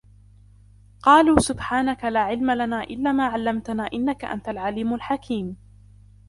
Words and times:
قالوا 1.01 1.39
سبحانك 1.39 2.03
لا 2.03 2.19
علم 2.19 2.51
لنا 2.51 2.83
إلا 2.83 3.11
ما 3.11 3.25
علمتنا 3.27 3.83
إنك 3.93 4.25
أنت 4.25 4.49
العليم 4.49 4.93
الحكيم 4.93 5.55